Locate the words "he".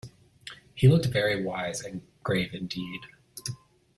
0.73-0.87